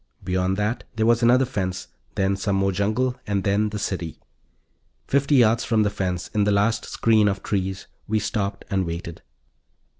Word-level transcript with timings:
Beyond 0.23 0.57
that 0.57 0.83
there 0.95 1.05
was 1.05 1.21
another 1.21 1.45
fence, 1.45 1.89
then 2.15 2.35
some 2.35 2.55
more 2.55 2.71
jungle, 2.71 3.17
and 3.27 3.43
then 3.43 3.69
the 3.69 3.77
city. 3.77 4.19
Fifty 5.05 5.35
yards 5.35 5.63
from 5.63 5.83
the 5.83 5.91
fence, 5.91 6.27
in 6.29 6.43
the 6.43 6.51
last 6.51 6.85
screen 6.85 7.27
of 7.27 7.43
trees, 7.43 7.85
we 8.07 8.17
stopped 8.17 8.65
and 8.71 8.87
waited. 8.87 9.21